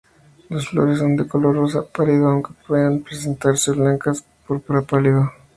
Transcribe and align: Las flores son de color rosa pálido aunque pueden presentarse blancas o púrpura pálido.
Las 0.49 0.67
flores 0.67 0.97
son 0.97 1.15
de 1.15 1.27
color 1.27 1.53
rosa 1.55 1.83
pálido 1.85 2.27
aunque 2.27 2.53
pueden 2.67 3.03
presentarse 3.03 3.69
blancas 3.69 4.21
o 4.45 4.47
púrpura 4.47 4.81
pálido. 4.81 5.29